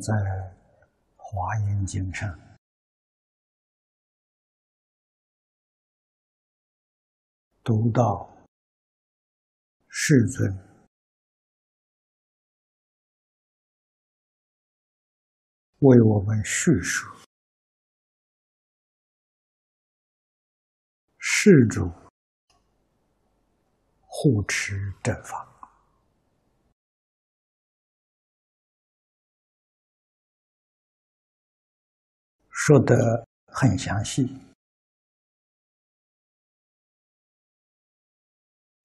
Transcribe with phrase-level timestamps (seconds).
[0.00, 0.12] 在
[1.16, 2.38] 《华严经》上。
[7.62, 8.28] 读到
[9.88, 10.70] 世尊。
[15.80, 17.08] 为我们叙述
[21.18, 21.90] 世主
[24.00, 25.49] 护持正法。
[32.62, 34.22] 说得很详细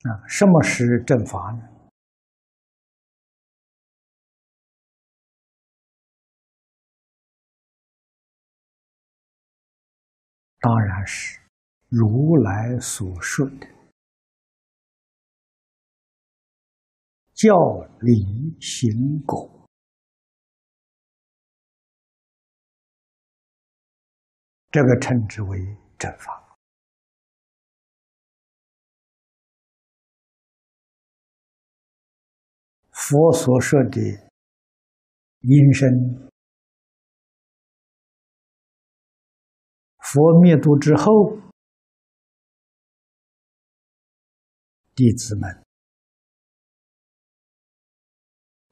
[0.04, 0.10] 啊！
[0.30, 1.70] 什么是正法呢？
[10.60, 11.42] 当然是
[11.90, 13.68] 如来所说的
[17.34, 17.54] 教
[18.00, 19.55] 理行果。
[24.76, 25.58] 这个称之为
[25.98, 26.58] 正法。
[32.92, 34.02] 佛所说的
[35.40, 35.90] 因身，
[40.00, 41.40] 佛灭度之后，
[44.94, 45.64] 弟子们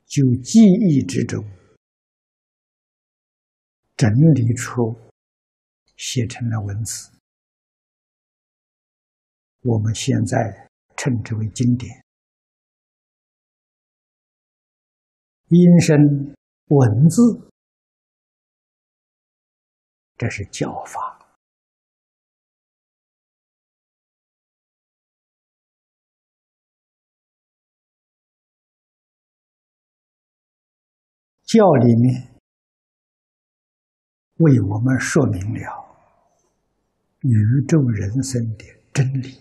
[0.06, 1.42] 就记忆之中
[3.96, 5.13] 整理出。
[6.06, 7.10] 写成了文字，
[9.62, 12.04] 我们现在称之为经典。
[15.48, 15.98] 音声
[16.66, 17.50] 文字，
[20.18, 21.18] 这是教法。
[31.46, 32.36] 教里面
[34.40, 35.83] 为我们说明了。
[37.24, 39.40] 宇宙人生的真理，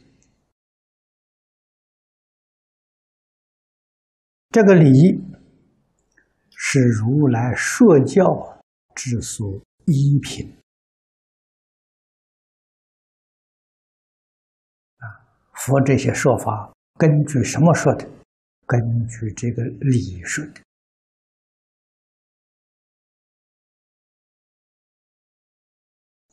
[4.51, 5.21] 这个理
[6.51, 8.63] 是如来说教
[8.95, 10.49] 之所依凭
[14.99, 15.05] 啊。
[15.53, 18.09] 佛这些说法根据什么说的？
[18.65, 18.79] 根
[19.09, 20.63] 据这个理说的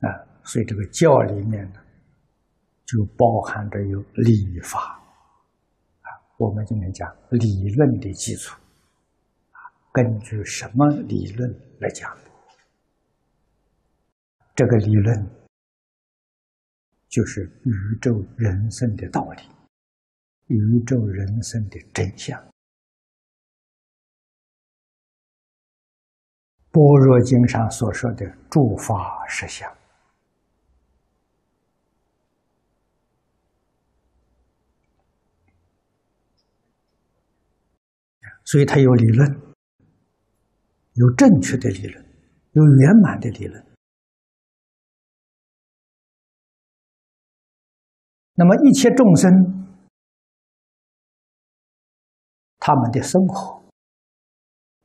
[0.07, 0.28] 啊。
[0.49, 1.79] 所以，这个教里面呢，
[2.83, 4.99] 就包含着有理法
[6.01, 6.09] 啊。
[6.39, 8.59] 我们今天讲理论的基础
[9.51, 9.61] 啊，
[9.93, 11.47] 根据什么理论
[11.79, 12.17] 来讲？
[14.55, 15.29] 这个理论
[17.09, 19.43] 就是宇宙人生的道理，
[20.47, 22.43] 宇宙人生的真相。
[26.71, 29.78] 般若经上所说的诸法实相。
[38.49, 39.29] 所以，他有理论，
[40.93, 42.03] 有正确的理论，
[42.53, 43.63] 有圆满的理论。
[48.33, 49.29] 那么，一切众生
[52.57, 53.63] 他们的生活，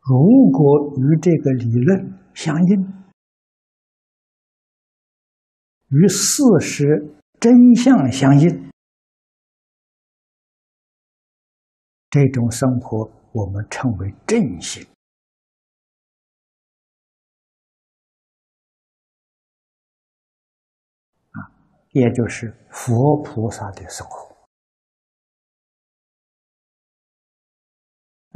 [0.02, 2.82] 如果与这个理论相应，
[5.88, 8.70] 与事实真相相应，
[12.10, 13.23] 这种生活。
[13.34, 14.86] 我们称为正行
[21.32, 21.42] 啊，
[21.90, 24.36] 也就是佛菩萨的生活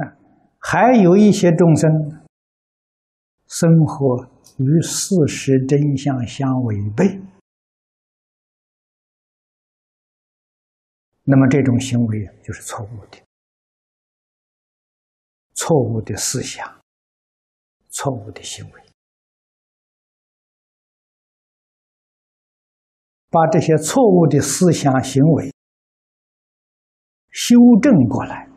[0.03, 0.11] 啊。
[0.59, 1.89] 还有一些众生
[3.47, 7.21] 生活与事实真相相违背，
[11.23, 13.28] 那么这种行为就是错误的。
[15.61, 16.81] 错误的思想，
[17.89, 18.81] 错误的行为，
[23.29, 25.53] 把这些错误的思想行为
[27.29, 28.49] 修正过来，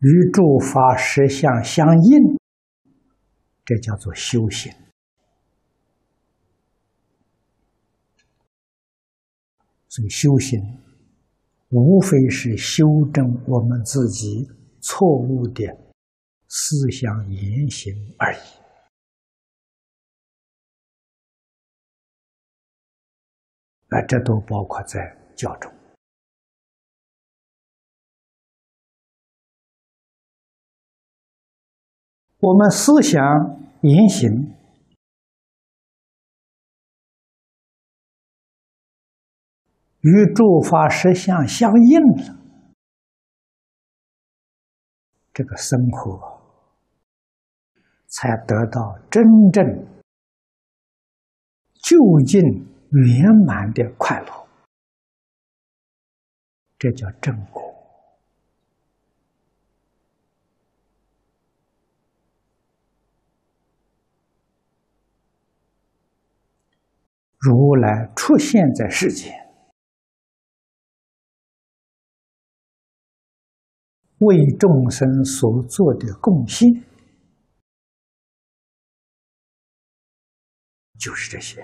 [0.00, 2.36] 与诸法实相相应，
[3.64, 4.72] 这叫做修行。
[9.88, 10.83] 所以修行。
[11.76, 14.48] 无非是修正我们自己
[14.80, 15.64] 错误的
[16.46, 18.38] 思想言行而已，
[23.88, 25.00] 啊，这都包括在
[25.34, 25.72] 教中。
[32.38, 33.20] 我们思想
[33.80, 34.54] 言行
[40.04, 42.38] 与诸法实相相应了，
[45.32, 46.42] 这个生活
[48.08, 49.64] 才得到真正
[51.82, 51.96] 究
[52.26, 52.38] 竟
[52.90, 54.46] 圆满的快乐，
[56.78, 57.62] 这叫正果。
[67.38, 69.43] 如来出现在世间，
[74.24, 76.68] 为众生所做的贡献，
[80.98, 81.62] 就是这些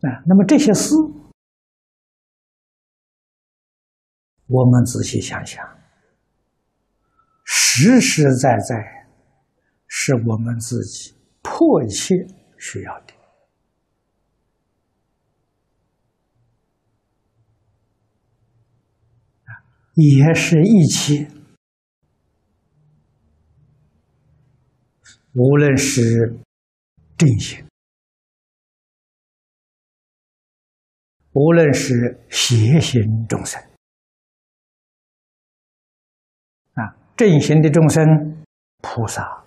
[0.00, 0.22] 啊。
[0.26, 0.94] 那么这些事，
[4.46, 5.64] 我们仔细想想，
[7.44, 9.02] 实实在在。
[9.94, 12.14] 是我们自己迫切
[12.58, 13.12] 需要的
[19.94, 21.28] 也是一切，
[25.34, 26.34] 无论是
[27.16, 27.66] 正行，
[31.32, 33.62] 无论是邪行众生，
[36.74, 38.04] 啊，正行的众生，
[38.78, 39.42] 菩萨。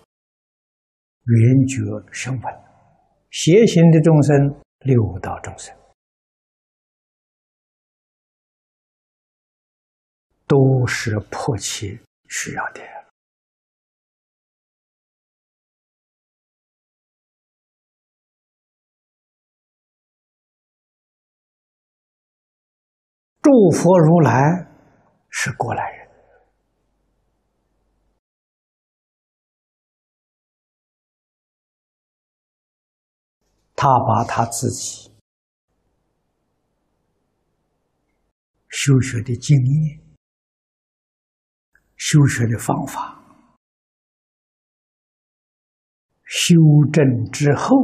[1.27, 1.81] 圆觉
[2.11, 2.53] 生闻，
[3.31, 4.35] 邪行的众生，
[4.81, 5.75] 六道众生，
[10.47, 12.81] 都是迫切需要的。
[23.41, 24.67] 诸佛如来
[25.29, 26.05] 是过来人。
[33.75, 35.11] 他把他自己
[38.69, 40.04] 修学的经验、
[42.07, 43.19] 修学的方法
[46.23, 46.53] 修
[46.93, 47.75] 正之后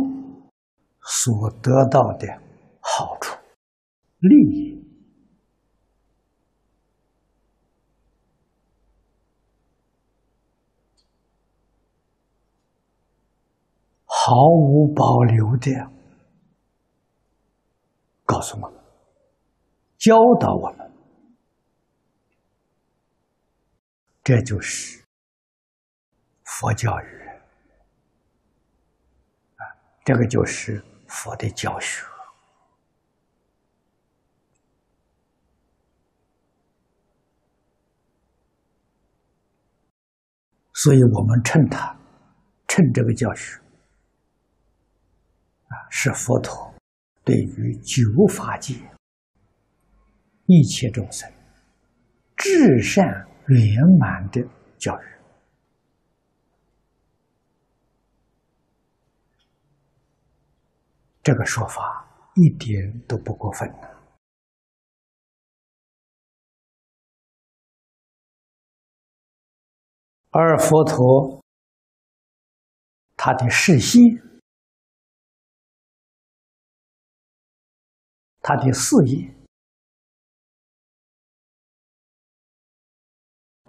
[0.99, 2.27] 所得到的
[2.79, 3.35] 好处、
[4.19, 4.85] 利益，
[14.05, 15.71] 毫无保留的。
[18.23, 18.79] 告诉我们，
[19.97, 20.90] 教导我们，
[24.23, 25.03] 这就是
[26.43, 27.27] 佛教育
[29.55, 29.65] 啊！
[30.05, 32.05] 这个就是佛的教学，
[40.73, 41.97] 所以我们称他，
[42.67, 43.59] 称这个教学
[45.67, 46.71] 啊，是佛陀。
[47.23, 48.75] 对于九法界
[50.45, 51.31] 一切众生
[52.35, 53.05] 至善
[53.47, 54.41] 圆满的
[54.77, 55.05] 教育，
[61.23, 63.69] 这个说法一点都不过分
[70.31, 71.43] 而佛陀
[73.17, 74.01] 他的示现。
[78.43, 79.31] 他的事业，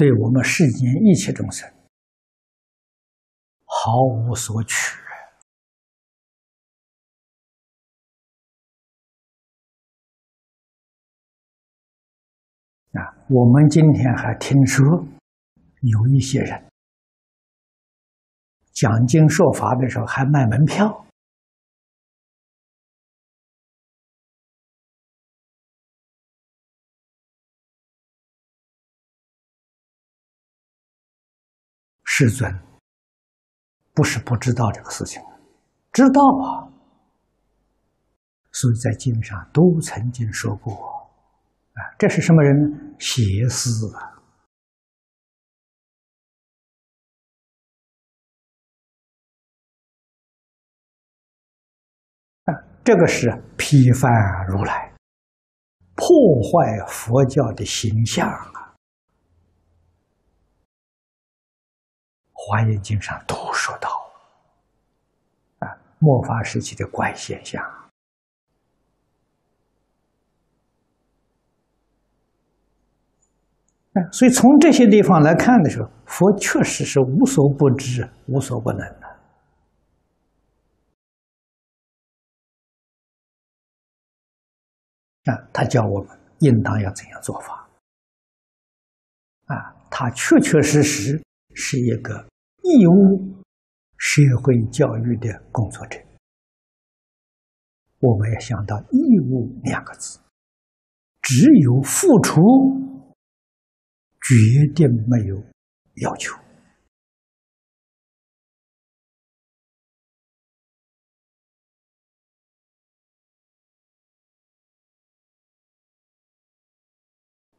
[0.02, 1.72] 对我们世间一切众生
[3.64, 4.98] 毫无所取
[12.94, 12.98] 啊！
[13.28, 14.84] 我们今天还听说
[15.82, 16.68] 有一些人
[18.72, 21.06] 讲经说法的时候还卖门票。
[32.14, 32.54] 世尊
[33.94, 35.18] 不是不知道这个事情，
[35.92, 36.68] 知道啊，
[38.50, 40.74] 所以在经上都曾经说过，
[41.72, 42.94] 啊，这是什么人？
[42.98, 44.12] 邪思啊！
[52.44, 52.52] 啊，
[52.84, 54.12] 这个是批判
[54.48, 54.94] 如来，
[55.94, 56.06] 破
[56.42, 58.61] 坏佛教的形象啊！
[62.44, 63.88] 华严经上都说到，
[65.60, 67.62] 啊，末法时期的怪现象，
[74.10, 79.06] 所以从这些地方来看的时候，佛确实是无所不知、无所不能的。
[85.32, 87.68] 啊，他教我们应当要怎样做法。
[89.44, 91.22] 啊，他确确实实
[91.54, 92.26] 是一个
[92.62, 93.42] 义务
[93.98, 95.98] 社会教育的工作者。
[97.98, 100.18] 我们要想到“义务”两个字，
[101.20, 102.40] 只有付出。
[104.24, 104.34] 决
[104.72, 105.36] 定没有
[105.96, 106.38] 要求，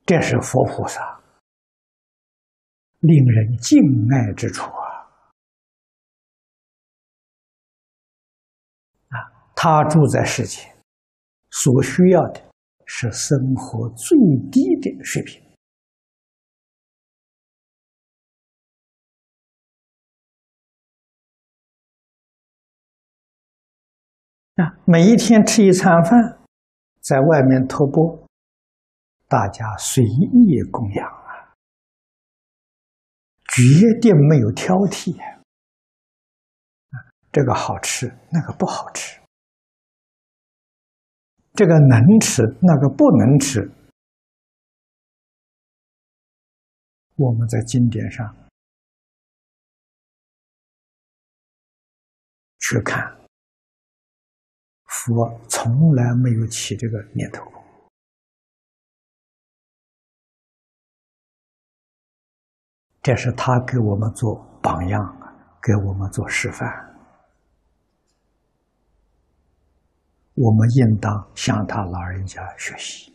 [0.05, 1.22] 这是佛菩萨
[3.00, 3.77] 令人敬
[4.10, 4.92] 爱之处啊！
[9.63, 10.75] 他住在世间，
[11.50, 12.43] 所需要的
[12.86, 14.17] 是生活最
[14.51, 15.41] 低的水平。
[24.55, 26.41] 啊，每一天吃一餐饭，
[27.00, 28.27] 在外面托钵，
[29.29, 31.55] 大家随意供养啊，
[33.48, 33.63] 绝
[34.01, 35.17] 对没有挑剔。
[35.17, 35.32] 啊，
[37.32, 39.23] 这个好吃，那个不好吃；
[41.53, 43.72] 这个能吃，那个不能吃。
[47.15, 48.36] 我们在经典上
[52.60, 53.19] 去看。
[54.86, 57.43] 佛从来没有起这个念头，
[63.01, 65.03] 这是他给我们做榜样，
[65.62, 66.92] 给我们做示范。
[70.35, 73.11] 我们应当向他老人家学习。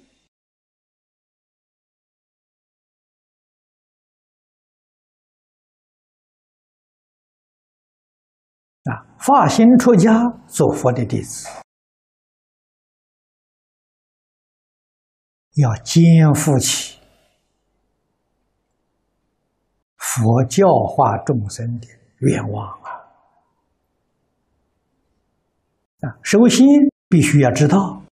[8.85, 10.13] 啊，发心出家
[10.47, 11.47] 做佛的弟子。
[15.57, 16.03] 要肩
[16.35, 17.01] 负起
[19.97, 22.91] 佛教化众生的愿望啊！
[26.01, 26.65] 啊，首先
[27.09, 28.03] 必须要知道，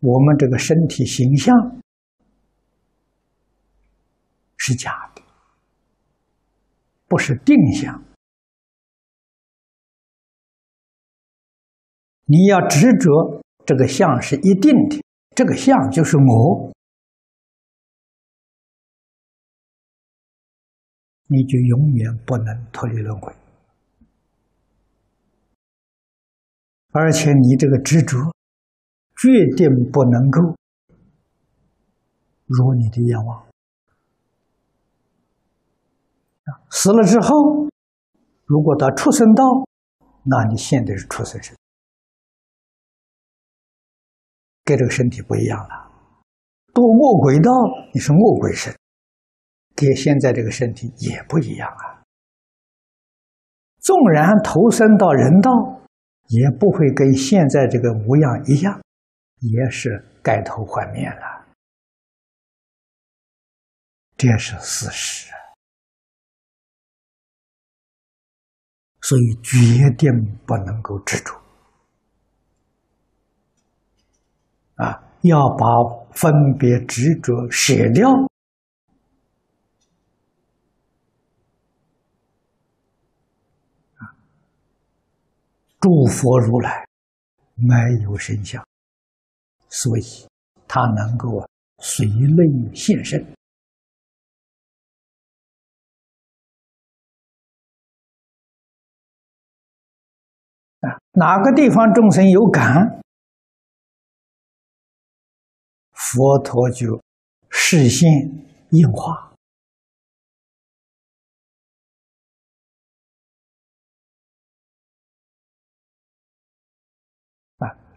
[0.00, 1.54] 我们这个身体形象
[4.56, 5.22] 是假的，
[7.06, 8.02] 不是定向。
[12.24, 15.00] 你要执着这个相是一定的。
[15.36, 16.72] 这个相就是我，
[21.26, 23.32] 你就永远不能脱离轮回，
[26.98, 28.16] 而且你这个执着，
[29.16, 30.40] 决定不能够
[32.46, 33.46] 如你的愿望。
[36.70, 37.68] 死了之后，
[38.46, 39.44] 如果到畜生道，
[40.22, 41.54] 那你现在是畜生身。
[44.64, 45.92] 跟这个身体不一样了，
[46.72, 47.50] 堕恶鬼道，
[47.92, 48.74] 你是恶鬼身，
[49.74, 52.02] 跟现在这个身体也不一样啊。
[53.80, 55.50] 纵然投身到人道，
[56.28, 58.80] 也不会跟现在这个模样一样，
[59.40, 61.46] 也是改头换面了，
[64.16, 65.32] 这是事实。
[69.02, 70.10] 所以决定
[70.46, 71.32] 不能够执着。
[74.74, 75.64] 啊，要把
[76.12, 78.10] 分别执着舍掉。
[85.86, 86.84] 诸佛如来
[87.54, 88.60] 没有身相，
[89.68, 90.02] 所以
[90.66, 93.24] 他能够随类现身。
[100.80, 103.00] 啊，哪个地方众生有感？
[105.92, 107.00] 佛陀就
[107.48, 108.10] 视线
[108.70, 109.35] 应化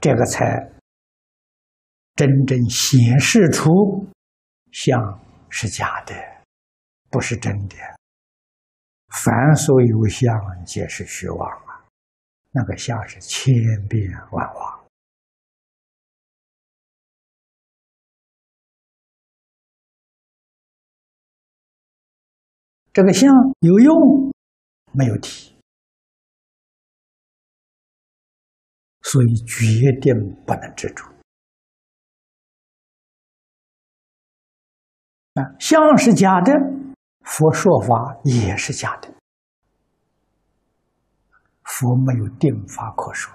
[0.01, 0.71] 这个才
[2.15, 3.69] 真正显示出
[4.71, 4.97] 相
[5.49, 6.13] 是假的，
[7.09, 7.75] 不是真的。
[9.09, 10.31] 凡所有相，
[10.65, 11.83] 皆是虚妄啊！
[12.51, 13.53] 那个相是千
[13.87, 14.79] 变万化。
[22.93, 23.29] 这个相
[23.59, 24.31] 有用
[24.93, 25.58] 没有体，
[29.11, 29.65] 所以决
[30.01, 30.13] 定
[30.45, 31.03] 不能执着。
[35.33, 36.53] 啊，相是假的，
[37.21, 39.11] 佛说法也是假的。
[41.63, 43.33] 佛没有定法可说，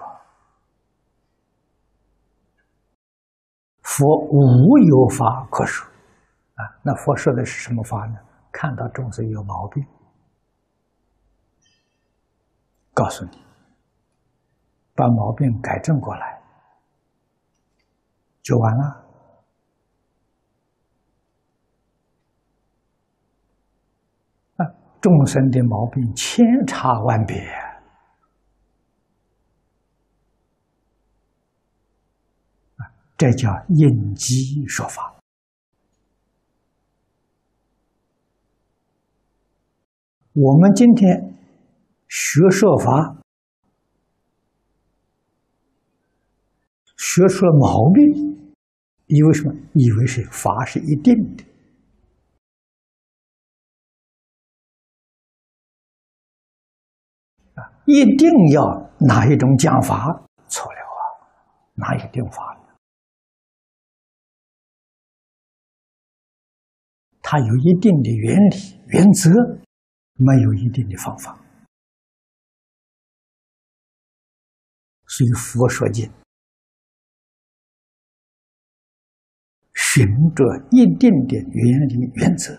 [3.81, 5.85] 佛无有法可说。
[6.55, 8.17] 啊，那佛说的是什么法呢？
[8.51, 9.85] 看到众生有毛病，
[12.93, 13.43] 告诉你，
[14.95, 16.41] 把毛病改正过来，
[18.41, 19.05] 就完了。
[24.55, 24.65] 啊，
[25.01, 27.35] 众生的毛病千差万别，
[32.77, 32.87] 啊，
[33.17, 35.13] 这叫应机说法。
[40.31, 41.37] 我们今天
[42.07, 43.17] 学说法，
[47.15, 48.03] 学出了毛病，
[49.05, 49.53] 以为什么？
[49.73, 51.45] 以为是法是一定的
[57.53, 57.63] 啊！
[57.85, 60.27] 一定要哪一种讲法？
[60.49, 60.99] 错了啊！
[61.75, 62.53] 哪一定法？
[67.21, 69.31] 它有一定的原理、原则。
[70.17, 71.37] 没有一定的方法，
[75.07, 76.09] 所以佛说经，
[79.95, 80.05] 循
[80.35, 82.53] 着一定的原理原则，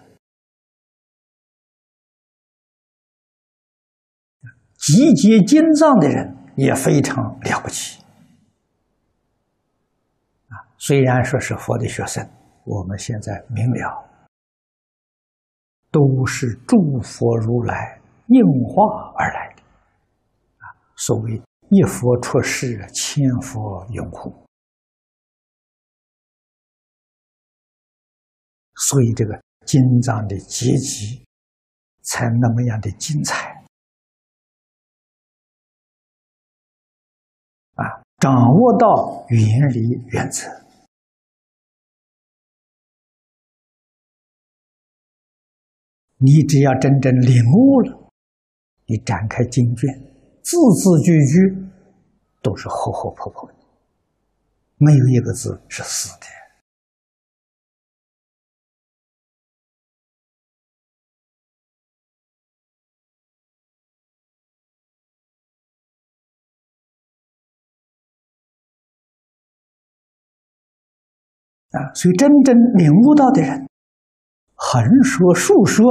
[4.79, 8.03] 集结经藏的人也非常了不起。
[10.49, 12.27] 啊，虽然说是佛的学生，
[12.65, 14.07] 我们现在明了。
[15.91, 19.63] 都是诸佛如来应化而来的，
[20.57, 24.46] 啊，所谓一佛出世，千佛拥护，
[28.89, 31.27] 所以这个经藏的结集
[32.03, 33.51] 才那么样的精彩，
[37.75, 37.83] 啊，
[38.19, 39.81] 掌握到原理
[40.13, 40.49] 原则。
[46.19, 48.13] 你只要真正领悟了，
[48.85, 49.93] 你展开经卷，
[50.45, 51.35] 字字句句
[52.41, 53.59] 都是活活泼泼的，
[54.77, 56.46] 没有一个字是死的。
[71.77, 73.67] 啊，所以真正领悟到的人。
[74.55, 75.85] 横说竖说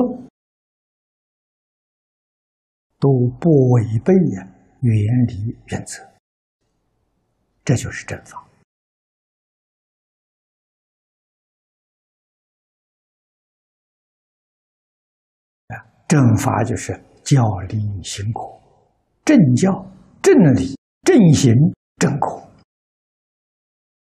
[3.00, 4.48] 都不违背呀
[4.82, 4.96] 原
[5.28, 6.04] 理原则，
[7.64, 8.44] 这就是正法
[15.68, 15.86] 啊！
[16.08, 16.92] 正法就是
[17.24, 18.60] 教理行果，
[19.24, 19.72] 正教
[20.24, 21.54] 正理正行
[21.98, 22.50] 正果，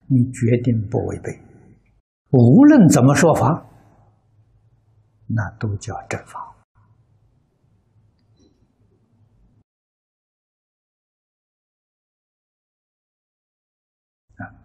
[0.07, 1.37] 你决定不违背，
[2.31, 3.65] 无论怎么说法。
[5.27, 6.55] 那都叫正法！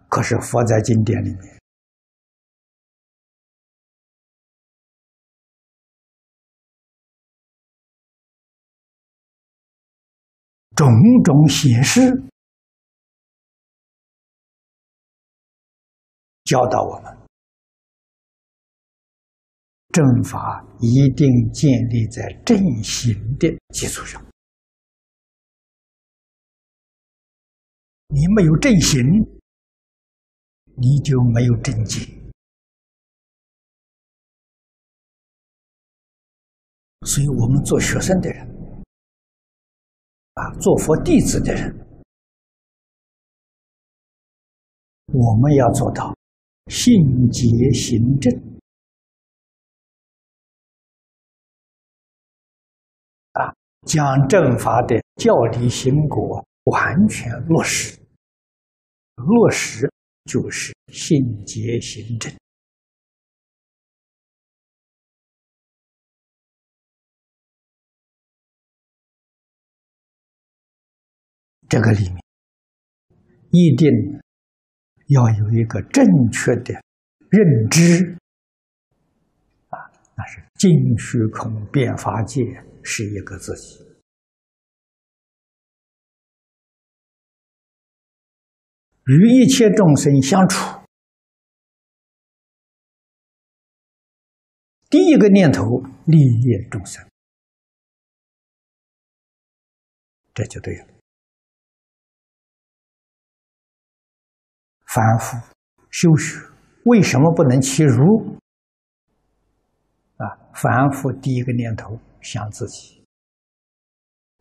[0.07, 1.59] 可是佛在经典里面
[10.75, 10.87] 种
[11.23, 12.21] 种显示，
[16.43, 17.20] 教导我们。
[19.91, 24.23] 正法一定建立在正行的基础上。
[28.07, 28.99] 你没有正行，
[30.75, 32.01] 你就没有正见。
[37.07, 38.47] 所以我们做学生的人，
[40.33, 41.73] 啊，做佛弟子的人，
[45.07, 46.15] 我们要做到
[46.67, 46.93] 信
[47.31, 48.50] 解行正。
[53.87, 57.99] 将正法的教理行果完全落实，
[59.15, 59.91] 落实
[60.25, 62.31] 就是信解行正。
[71.67, 72.21] 这个里面
[73.51, 73.87] 一定
[75.07, 76.73] 要有一个正确的
[77.29, 78.17] 认知，
[79.69, 79.79] 啊，
[80.15, 82.43] 那是尽虚空变法界。
[82.83, 83.79] 是一个自己，
[89.05, 90.85] 与一切众生相处，
[94.89, 95.63] 第一个念头
[96.05, 97.07] 利益众生，
[100.33, 100.87] 这就对了。
[104.87, 105.37] 凡夫
[105.89, 106.37] 修学
[106.85, 108.37] 为什么不能其如？
[110.17, 113.05] 啊，凡夫第一个念头想自己，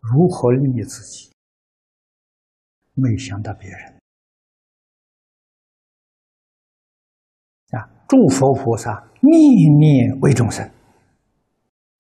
[0.01, 1.33] 如何利益自己，
[2.95, 4.01] 没想到别人。
[7.71, 8.91] 啊，诸佛菩萨
[9.21, 10.65] 念念为众生。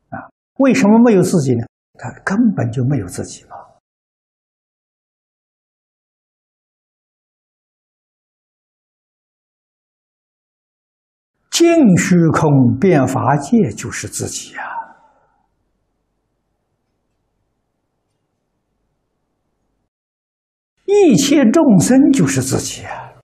[0.09, 1.67] 啊，为什么没有自己呢？
[1.95, 3.57] 他根本就没有自己嘛。
[11.51, 14.80] 净虚空变法界就是自己呀，
[20.91, 23.15] 一切众生就是自己啊。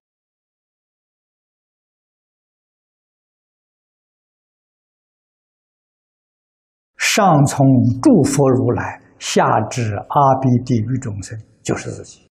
[6.96, 7.66] 上从
[8.02, 12.28] 诸佛如来，下至阿鼻地狱众生，就是自己。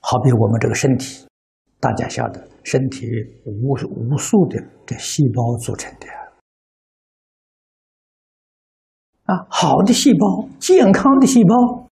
[0.00, 1.26] 好比我们这个身体，
[1.80, 3.06] 大家晓得，身体
[3.44, 6.06] 无无数的这细胞组成的
[9.24, 11.88] 啊，好的细胞，健康的细胞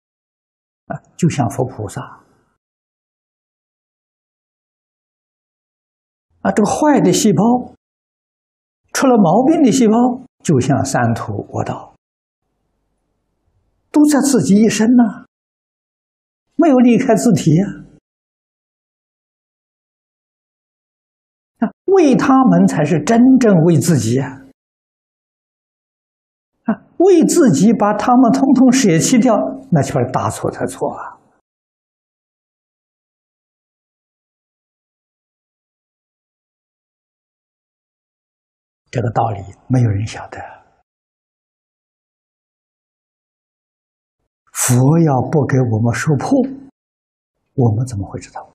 [0.86, 2.00] 啊，就像佛菩萨
[6.42, 7.74] 啊，这个坏的细胞。
[8.92, 9.94] 出了毛病的细胞，
[10.42, 11.94] 就像三途恶道，
[13.90, 15.24] 都在自己一身呐，
[16.56, 17.64] 没有离开自体呀。
[21.60, 24.26] 啊，为他们才是真正为自己呀！
[24.26, 24.39] 啊，
[27.00, 29.36] 为自己把他们通通舍弃掉，
[29.70, 31.18] 那就是大错特错啊！
[38.90, 40.38] 这个道理没有人晓得。
[44.52, 46.30] 佛要不给我们说破，
[47.54, 48.52] 我们怎么会知道？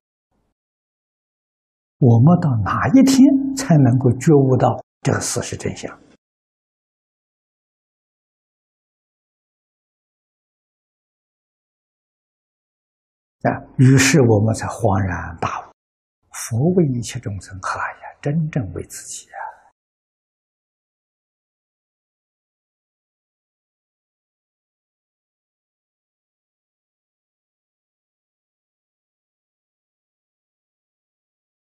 [1.98, 5.98] 我们到哪一天才能够觉悟到这个事实真相？
[13.50, 13.62] 啊！
[13.78, 15.72] 于是我们才恍然大悟：
[16.32, 17.70] 佛为一切众生，哎
[18.02, 19.38] 呀，真正为自己啊！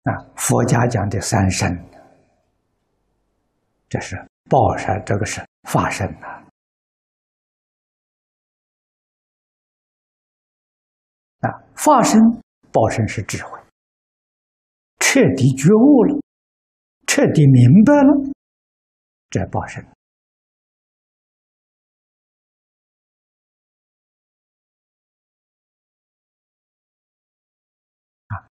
[0.05, 1.77] 啊，佛家讲的三身，
[3.88, 4.16] 这是
[4.51, 6.27] 报身，这个是法身呐。
[6.27, 6.41] 啊，
[11.42, 12.18] 啊法身、
[12.72, 13.59] 报身是智慧，
[14.98, 16.20] 彻底觉悟了，
[17.07, 18.33] 彻底明白了，
[19.31, 19.87] 这报身。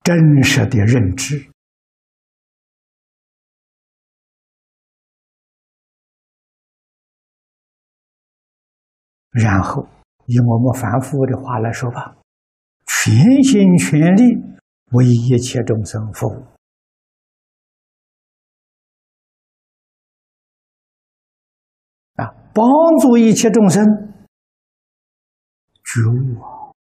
[0.02, 1.50] 真实的认知，
[9.30, 9.84] 然后
[10.26, 12.16] 以我们凡夫的话来说吧，
[13.06, 13.14] 全
[13.44, 14.22] 心全力
[14.90, 16.42] 为一切众生服务
[22.16, 22.66] 啊，帮
[23.00, 23.84] 助一切众生
[25.84, 26.74] 觉悟啊，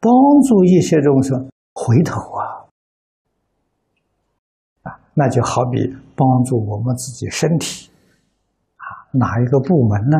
[0.00, 0.10] 帮
[0.48, 2.66] 助一切众生回头啊。
[5.14, 5.78] 那就好比
[6.16, 7.88] 帮助我们自己身体，
[8.74, 10.16] 啊，哪一个部门呢？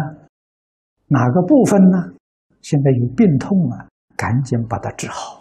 [1.08, 2.14] 哪个部分呢？
[2.62, 5.37] 现在有病痛啊，赶紧把它治好，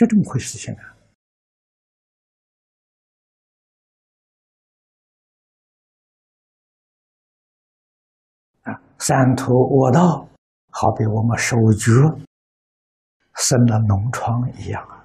[0.00, 0.74] 就这么回事情
[8.64, 8.72] 啊！
[8.72, 10.26] 啊，三途恶道，
[10.70, 11.92] 好比我们手脚
[13.34, 15.04] 生了脓疮一样啊。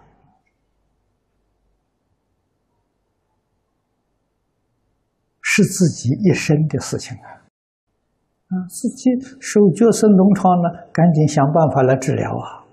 [5.41, 7.43] 是自己一生的事情啊！
[8.47, 9.09] 啊，自己
[9.41, 12.63] 手脚生脓疮了，赶紧想办法来治疗啊！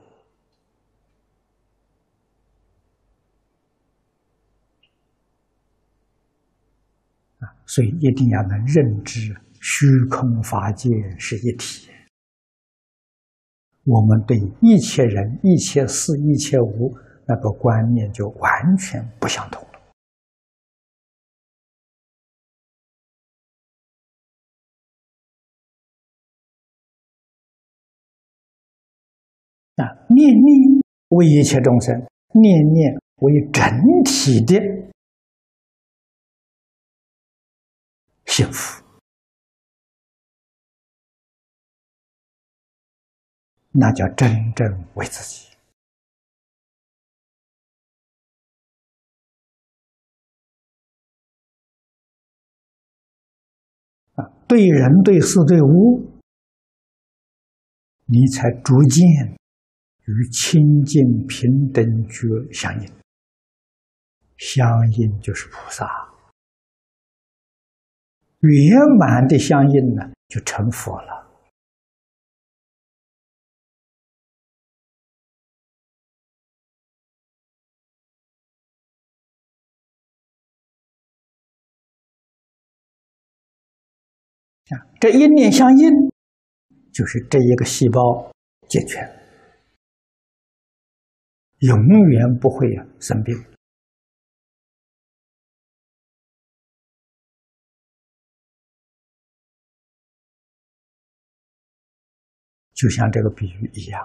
[7.41, 11.89] 啊，所以一定要能认知虚空法界是一体。
[13.85, 16.95] 我们对一切人、一切事、一切物
[17.27, 19.69] 那个观念就完全不相同了。
[29.77, 31.93] 啊，念念为一切众生，
[32.35, 33.65] 念念为整
[34.05, 34.61] 体的
[38.35, 38.83] 幸福，
[43.73, 45.55] 那叫真正为自己
[54.15, 54.25] 啊！
[54.49, 56.19] 对人、对事、对物，
[58.07, 59.05] 你才逐渐
[60.07, 62.91] 与清净平等觉相应，
[64.39, 66.11] 相应就是菩萨。
[68.43, 71.23] 圆满的相应呢，就成佛了。
[85.01, 85.91] 这一念相应，
[86.93, 88.33] 就是这一个细胞
[88.69, 89.05] 健全，
[91.59, 92.69] 永远不会
[93.01, 93.52] 生病。
[102.75, 104.03] 就像这个比喻一样，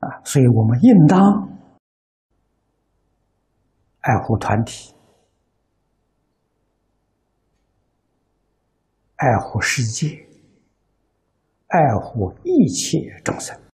[0.00, 1.18] 啊，所以我们应当
[4.00, 4.94] 爱护团体，
[9.16, 10.26] 爱护世界，
[11.68, 13.69] 爱护一切众生。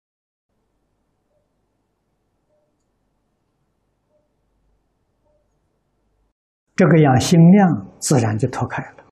[6.75, 9.03] 这个样心量自然就脱开了，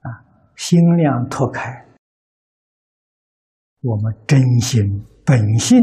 [0.00, 0.24] 啊，
[0.56, 1.86] 心量脱开，
[3.82, 4.82] 我们真心
[5.24, 5.78] 本性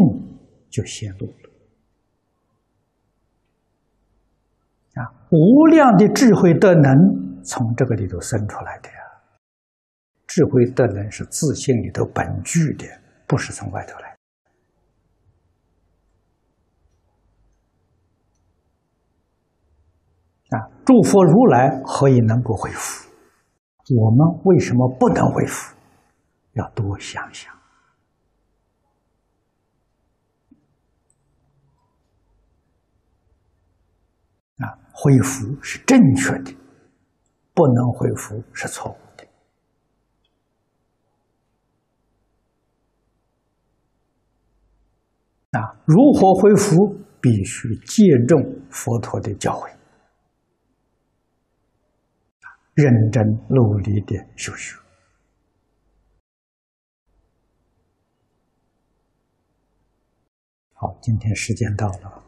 [0.70, 1.50] 就显露了，
[5.02, 6.92] 啊，无量的智慧德能
[7.44, 8.96] 从这个里头生出来的呀，
[10.26, 12.86] 智慧德能是自信里头本具的，
[13.28, 14.07] 不是从外头来。
[20.50, 20.56] 啊！
[20.86, 23.10] 诸佛如来何以能够恢复？
[23.96, 25.76] 我们为什么不能恢复？
[26.54, 27.54] 要多想想。
[34.58, 36.56] 啊，恢复是正确的，
[37.54, 39.28] 不能恢复是错误的。
[45.60, 47.06] 啊，如何恢复？
[47.20, 49.77] 必须借重佛陀的教诲。
[52.78, 54.78] 认真努力的修学。
[60.74, 62.27] 好，今天时间到了。